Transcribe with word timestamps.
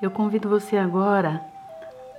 Eu 0.00 0.10
convido 0.10 0.46
você 0.46 0.76
agora 0.76 1.42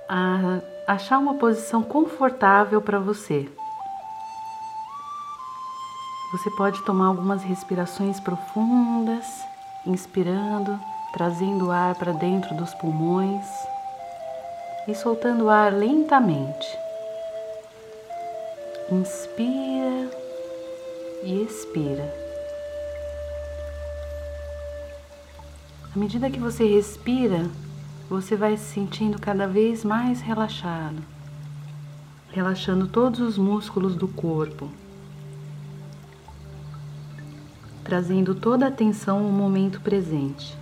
a 0.08 0.60
achar 0.86 1.18
uma 1.18 1.34
posição 1.34 1.80
confortável 1.80 2.82
para 2.82 2.98
você. 2.98 3.48
Você 6.32 6.50
pode 6.50 6.82
tomar 6.82 7.06
algumas 7.06 7.44
respirações 7.44 8.18
profundas, 8.18 9.24
inspirando, 9.86 10.78
trazendo 11.12 11.66
o 11.66 11.70
ar 11.70 11.94
para 11.94 12.12
dentro 12.12 12.52
dos 12.56 12.74
pulmões 12.74 13.46
e 14.88 14.94
soltando 14.94 15.44
o 15.44 15.50
ar 15.50 15.72
lentamente. 15.72 16.66
Inspira 18.90 20.10
e 21.22 21.44
expira. 21.44 22.12
À 25.94 25.98
medida 25.98 26.28
que 26.28 26.40
você 26.40 26.66
respira, 26.66 27.46
você 28.08 28.36
vai 28.36 28.56
se 28.56 28.64
sentindo 28.72 29.20
cada 29.20 29.46
vez 29.46 29.84
mais 29.84 30.20
relaxado, 30.20 31.02
relaxando 32.30 32.86
todos 32.86 33.20
os 33.20 33.36
músculos 33.36 33.94
do 33.94 34.08
corpo, 34.08 34.70
trazendo 37.84 38.34
toda 38.34 38.64
a 38.64 38.68
atenção 38.68 39.18
ao 39.24 39.30
momento 39.30 39.80
presente. 39.80 40.56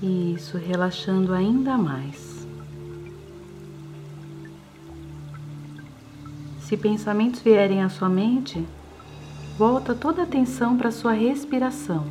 Isso, 0.00 0.58
relaxando 0.58 1.32
ainda 1.32 1.78
mais. 1.78 2.46
Se 6.60 6.76
pensamentos 6.76 7.40
vierem 7.40 7.82
à 7.82 7.88
sua 7.88 8.08
mente, 8.08 8.64
volta 9.56 9.94
toda 9.94 10.22
a 10.22 10.24
atenção 10.24 10.76
para 10.76 10.88
a 10.88 10.92
sua 10.92 11.12
respiração. 11.12 12.04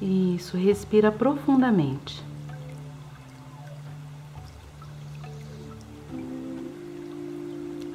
Isso, 0.00 0.56
respira 0.56 1.12
profundamente. 1.12 2.20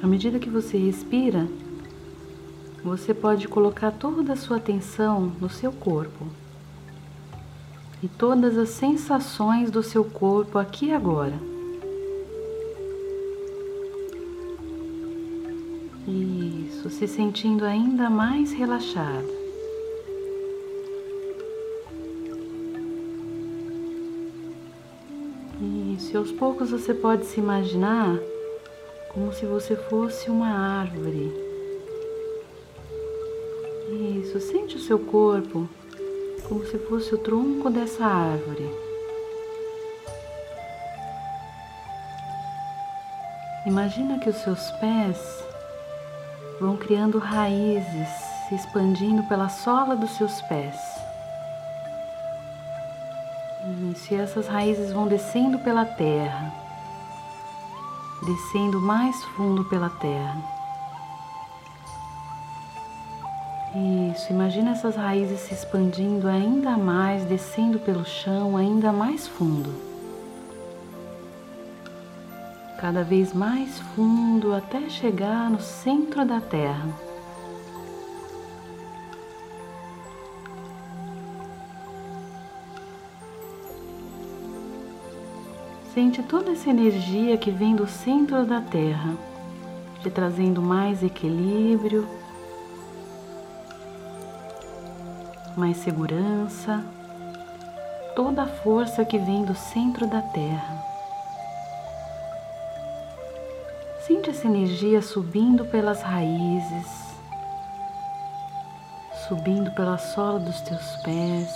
À 0.02 0.06
medida 0.06 0.38
que 0.38 0.48
você 0.48 0.78
respira, 0.78 1.46
você 2.82 3.12
pode 3.12 3.46
colocar 3.48 3.90
toda 3.90 4.32
a 4.32 4.36
sua 4.36 4.56
atenção 4.56 5.32
no 5.38 5.50
seu 5.50 5.70
corpo 5.70 6.26
e 8.02 8.08
todas 8.08 8.56
as 8.56 8.70
sensações 8.70 9.70
do 9.70 9.82
seu 9.82 10.04
corpo 10.04 10.56
aqui 10.56 10.86
e 10.86 10.94
agora. 10.94 11.57
Isso, 16.88 17.00
se 17.00 17.06
sentindo 17.06 17.66
ainda 17.66 18.08
mais 18.08 18.50
relaxado. 18.52 19.28
Isso, 25.94 26.12
e 26.14 26.16
aos 26.16 26.32
poucos 26.32 26.70
você 26.70 26.94
pode 26.94 27.26
se 27.26 27.40
imaginar 27.40 28.18
como 29.12 29.34
se 29.34 29.44
você 29.44 29.76
fosse 29.76 30.30
uma 30.30 30.48
árvore 30.48 31.46
isso, 33.90 34.38
sente 34.40 34.76
o 34.76 34.80
seu 34.80 34.98
corpo 34.98 35.68
como 36.46 36.64
se 36.64 36.78
fosse 36.78 37.14
o 37.14 37.18
tronco 37.18 37.68
dessa 37.68 38.04
árvore. 38.04 38.70
Imagina 43.66 44.18
que 44.18 44.28
os 44.28 44.36
seus 44.36 44.70
pés 44.72 45.47
vão 46.60 46.76
criando 46.76 47.18
raízes, 47.18 48.08
se 48.48 48.54
expandindo 48.54 49.22
pela 49.24 49.48
sola 49.48 49.94
dos 49.94 50.10
seus 50.16 50.40
pés. 50.42 50.76
Isso, 53.92 54.14
e 54.14 54.16
essas 54.16 54.46
raízes 54.46 54.92
vão 54.92 55.06
descendo 55.06 55.58
pela 55.58 55.84
terra, 55.84 56.52
descendo 58.24 58.80
mais 58.80 59.22
fundo 59.36 59.64
pela 59.64 59.90
terra. 59.90 60.36
Isso, 64.14 64.32
imagina 64.32 64.70
essas 64.70 64.96
raízes 64.96 65.40
se 65.40 65.54
expandindo 65.54 66.26
ainda 66.26 66.76
mais, 66.76 67.24
descendo 67.24 67.78
pelo 67.78 68.04
chão 68.04 68.56
ainda 68.56 68.92
mais 68.92 69.28
fundo. 69.28 69.87
Cada 72.78 73.02
vez 73.02 73.34
mais 73.34 73.78
fundo 73.94 74.54
até 74.54 74.88
chegar 74.88 75.50
no 75.50 75.60
centro 75.60 76.24
da 76.24 76.40
terra. 76.40 76.88
Sente 85.92 86.22
toda 86.22 86.52
essa 86.52 86.70
energia 86.70 87.36
que 87.36 87.50
vem 87.50 87.74
do 87.74 87.86
centro 87.86 88.46
da 88.46 88.60
terra, 88.60 89.14
te 90.00 90.08
trazendo 90.08 90.62
mais 90.62 91.02
equilíbrio 91.02 92.08
mais 95.58 95.78
segurança, 95.78 96.84
toda 98.14 98.44
a 98.44 98.46
força 98.46 99.04
que 99.04 99.18
vem 99.18 99.44
do 99.44 99.56
centro 99.56 100.06
da 100.06 100.22
Terra. 100.22 100.77
Sente 104.08 104.30
essa 104.30 104.46
energia 104.46 105.02
subindo 105.02 105.66
pelas 105.66 106.02
raízes, 106.02 106.86
subindo 109.28 109.70
pela 109.72 109.98
sola 109.98 110.40
dos 110.40 110.58
teus 110.62 110.96
pés, 111.04 111.48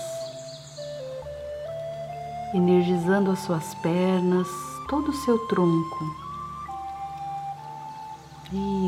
energizando 2.53 3.31
as 3.31 3.39
suas 3.39 3.75
pernas, 3.77 4.47
todo 4.87 5.09
o 5.09 5.15
seu 5.25 5.39
tronco. 5.49 6.05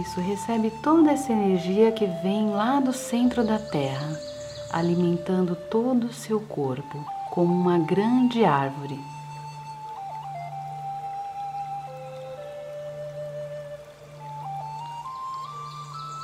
Isso, 0.03 0.21
recebe 0.21 0.71
toda 0.83 1.11
essa 1.13 1.33
energia 1.33 1.91
que 1.91 2.05
vem 2.23 2.51
lá 2.51 2.81
do 2.81 2.93
centro 2.93 3.43
da 3.43 3.59
Terra 3.59 4.35
alimentando 4.71 5.57
todo 5.57 6.09
o 6.09 6.13
seu 6.13 6.39
corpo 6.39 7.03
como 7.31 7.55
uma 7.55 7.79
grande 7.79 8.45
árvore. 8.45 9.14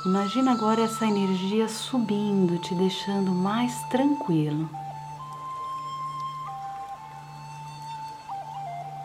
Imagina 0.03 0.53
agora 0.53 0.81
essa 0.81 1.05
energia 1.05 1.67
subindo, 1.69 2.57
te 2.57 2.73
deixando 2.73 3.31
mais 3.31 3.83
tranquilo. 3.83 4.67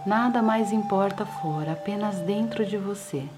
Nada 0.07 0.41
mais 0.41 0.73
importa 0.73 1.27
fora, 1.27 1.73
apenas 1.73 2.21
dentro 2.21 2.65
de 2.65 2.79
você. 2.79 3.29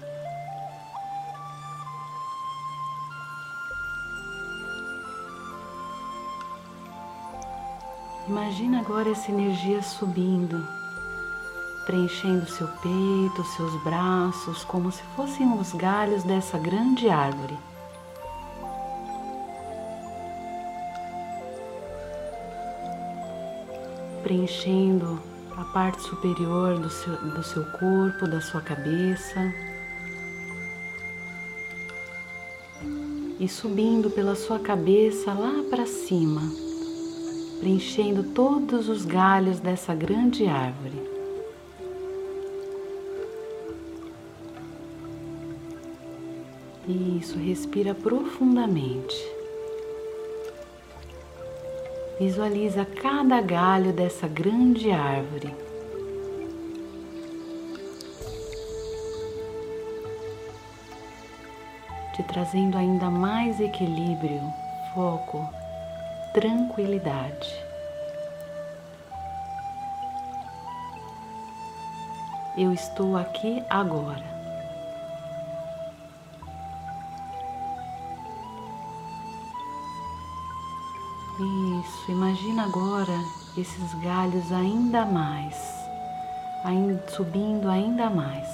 Imagina 8.25 8.79
agora 8.79 9.09
essa 9.09 9.29
energia 9.31 9.81
subindo, 9.81 10.65
preenchendo 11.89 12.47
seu 12.47 12.67
peito, 12.67 13.43
seus 13.55 13.73
braços, 13.81 14.63
como 14.63 14.91
se 14.91 15.01
fossem 15.15 15.51
os 15.53 15.73
galhos 15.73 16.21
dessa 16.21 16.55
grande 16.55 17.09
árvore. 17.09 17.57
Preenchendo 24.21 25.19
a 25.57 25.63
parte 25.73 26.03
superior 26.03 26.77
do 26.77 26.91
seu, 26.91 27.15
do 27.31 27.41
seu 27.41 27.65
corpo, 27.71 28.27
da 28.27 28.39
sua 28.39 28.61
cabeça. 28.61 29.51
E 33.39 33.47
subindo 33.47 34.11
pela 34.11 34.35
sua 34.35 34.59
cabeça 34.59 35.33
lá 35.33 35.63
para 35.71 35.87
cima 35.87 36.41
preenchendo 37.59 38.23
todos 38.23 38.87
os 38.87 39.03
galhos 39.03 39.59
dessa 39.59 39.93
grande 39.93 40.47
árvore. 40.47 41.18
Isso, 46.89 47.37
respira 47.37 47.93
profundamente. 47.93 49.15
Visualiza 52.19 52.83
cada 52.83 53.39
galho 53.41 53.93
dessa 53.93 54.27
grande 54.27 54.89
árvore. 54.89 55.53
Te 62.15 62.23
trazendo 62.23 62.75
ainda 62.75 63.07
mais 63.11 63.59
equilíbrio, 63.59 64.41
foco 64.95 65.47
tranquilidade. 66.33 67.53
Eu 72.57 72.73
estou 72.73 73.15
aqui 73.15 73.63
agora. 73.69 74.38
Isso, 81.41 82.11
imagina 82.11 82.65
agora 82.65 83.17
esses 83.57 83.93
galhos 84.03 84.51
ainda 84.51 85.05
mais, 85.05 85.55
subindo 87.15 87.69
ainda 87.69 88.09
mais. 88.09 88.47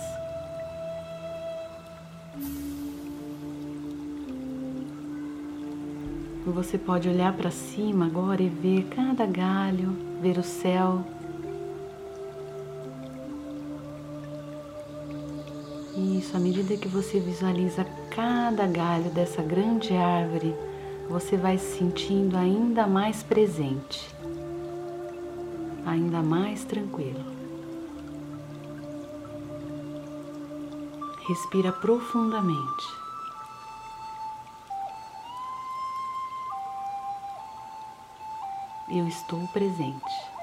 Você 6.45 6.77
pode 6.77 7.09
olhar 7.09 7.33
para 7.33 7.49
cima 7.49 8.05
agora 8.05 8.43
e 8.43 8.49
ver 8.49 8.83
cada 8.85 9.25
galho, 9.25 9.97
ver 10.21 10.37
o 10.37 10.43
céu. 10.43 11.03
Isso, 15.97 16.37
à 16.37 16.39
medida 16.39 16.77
que 16.77 16.87
você 16.87 17.19
visualiza 17.19 17.83
cada 18.11 18.67
galho 18.67 19.09
dessa 19.09 19.41
grande 19.41 19.95
árvore, 19.95 20.53
você 21.09 21.37
vai 21.37 21.57
se 21.57 21.77
sentindo 21.77 22.35
ainda 22.37 22.87
mais 22.87 23.23
presente, 23.23 24.13
ainda 25.85 26.21
mais 26.21 26.63
tranquilo. 26.65 27.23
Respira 31.27 31.71
profundamente. 31.71 32.85
Eu 38.89 39.07
estou 39.07 39.47
presente. 39.47 40.34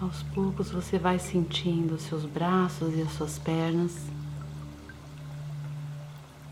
Aos 0.00 0.22
poucos 0.22 0.70
você 0.70 0.96
vai 0.96 1.18
sentindo 1.18 1.96
os 1.96 2.02
seus 2.02 2.24
braços 2.24 2.96
e 2.96 3.02
as 3.02 3.10
suas 3.14 3.36
pernas, 3.36 4.00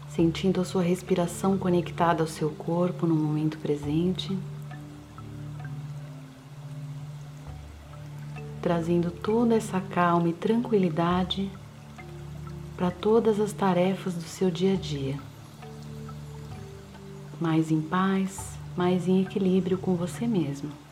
sentindo 0.08 0.60
a 0.60 0.64
sua 0.64 0.82
respiração 0.82 1.56
conectada 1.56 2.24
ao 2.24 2.26
seu 2.26 2.50
corpo 2.50 3.06
no 3.06 3.14
momento 3.14 3.56
presente, 3.58 4.36
trazendo 8.60 9.12
toda 9.12 9.54
essa 9.54 9.80
calma 9.80 10.28
e 10.28 10.32
tranquilidade 10.32 11.48
para 12.76 12.90
todas 12.90 13.38
as 13.38 13.52
tarefas 13.52 14.14
do 14.14 14.22
seu 14.22 14.50
dia 14.50 14.72
a 14.72 14.76
dia. 14.76 15.20
Mais 17.40 17.70
em 17.70 17.80
paz, 17.80 18.58
mais 18.76 19.06
em 19.06 19.22
equilíbrio 19.22 19.78
com 19.78 19.94
você 19.94 20.26
mesmo. 20.26 20.85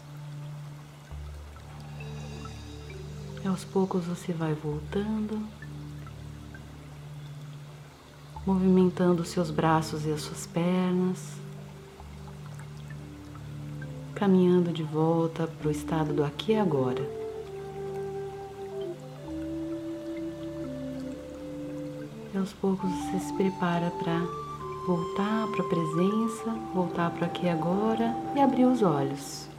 E 3.45 3.47
aos 3.47 3.63
poucos 3.63 4.07
você 4.07 4.33
vai 4.33 4.55
voltando, 4.55 5.39
movimentando 8.47 9.23
seus 9.23 9.51
braços 9.51 10.07
e 10.07 10.13
as 10.13 10.23
suas 10.23 10.47
pernas, 10.47 11.19
caminhando 14.15 14.73
de 14.73 14.83
volta 14.83 15.47
para 15.47 15.69
o 15.69 15.71
estado 15.71 16.15
do 16.15 16.25
aqui 16.25 16.53
e 16.53 16.59
agora. 16.59 17.03
E 22.33 22.39
aos 22.39 22.55
poucos 22.55 22.89
você 22.89 23.21
se 23.27 23.33
prepara 23.35 23.91
para 23.91 24.21
voltar 24.87 25.49
para 25.49 25.67
a 25.67 25.69
presença, 25.69 26.51
voltar 26.75 27.11
para 27.11 27.27
aqui 27.27 27.45
e 27.45 27.51
agora 27.51 28.17
e 28.35 28.41
abrir 28.41 28.65
os 28.65 28.81
olhos 28.81 29.54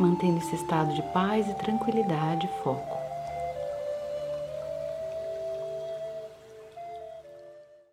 mantendo 0.00 0.38
esse 0.38 0.54
estado 0.54 0.94
de 0.94 1.02
paz 1.12 1.48
e 1.48 1.54
tranquilidade 1.54 2.46
e 2.46 2.62
foco. 2.62 2.99